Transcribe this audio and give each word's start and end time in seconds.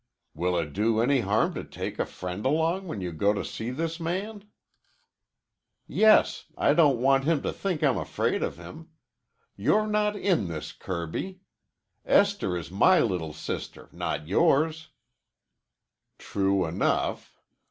"Will 0.33 0.57
it 0.57 0.73
do 0.73 0.99
any 0.99 1.19
harm 1.19 1.53
to 1.53 1.63
take 1.63 1.99
a 1.99 2.07
friend 2.07 2.43
along 2.43 2.87
when 2.87 3.01
you 3.01 3.11
go 3.11 3.33
to 3.33 3.45
see 3.45 3.69
this 3.69 3.99
man?" 3.99 4.49
"Yes. 5.85 6.45
I 6.57 6.73
don't 6.73 6.99
want 6.99 7.25
him 7.25 7.43
to 7.43 7.53
think 7.53 7.83
I'm 7.83 7.99
afraid 7.99 8.41
of 8.41 8.57
him. 8.57 8.89
You're 9.55 9.85
not 9.85 10.15
in 10.15 10.47
this, 10.47 10.71
Kirby. 10.71 11.41
Esther 12.03 12.57
is 12.57 12.71
my 12.71 12.99
little 12.99 13.31
sister, 13.31 13.89
not 13.91 14.27
yours." 14.27 14.89
"True 16.17 16.65
enough." 16.65 17.37